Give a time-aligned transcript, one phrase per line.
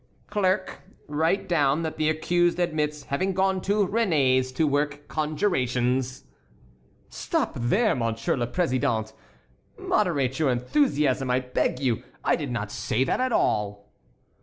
[0.31, 6.23] "Clerk, write down that the accused admits having gone to Réné's to work conjurations."
[7.07, 9.13] "Stop there, Monsieur le Président.
[9.77, 12.01] Moderate your enthusiasm, I beg you.
[12.23, 13.93] I did not say that at all."